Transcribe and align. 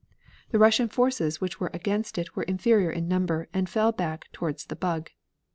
The 0.49 0.57
Russian 0.57 0.89
forces 0.89 1.39
which 1.39 1.59
were 1.59 1.69
against 1.75 2.17
it 2.17 2.35
were 2.35 2.41
inferior 2.41 2.89
in 2.89 3.07
number, 3.07 3.49
and 3.53 3.69
fell 3.69 3.91
back 3.91 4.29
towards 4.31 4.65
the 4.65 4.75
Bug. 4.75 5.11